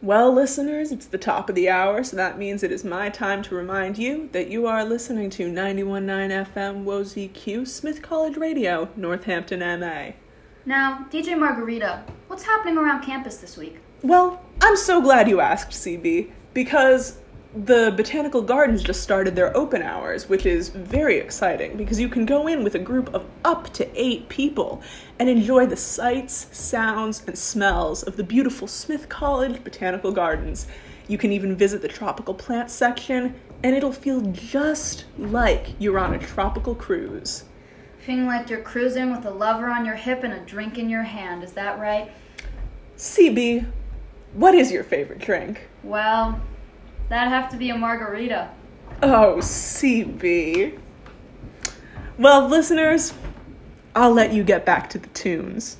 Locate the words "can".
22.08-22.26, 31.16-31.32